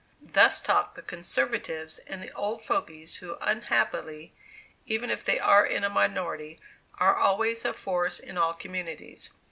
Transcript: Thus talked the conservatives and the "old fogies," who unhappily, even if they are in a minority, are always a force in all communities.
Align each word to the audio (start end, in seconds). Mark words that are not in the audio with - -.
Thus 0.33 0.61
talked 0.61 0.95
the 0.95 1.03
conservatives 1.03 1.99
and 2.07 2.23
the 2.23 2.31
"old 2.33 2.63
fogies," 2.63 3.17
who 3.17 3.37
unhappily, 3.39 4.33
even 4.87 5.11
if 5.11 5.23
they 5.23 5.37
are 5.39 5.63
in 5.63 5.83
a 5.83 5.91
minority, 5.91 6.59
are 6.95 7.15
always 7.15 7.65
a 7.65 7.73
force 7.75 8.19
in 8.19 8.35
all 8.35 8.55
communities. 8.55 9.29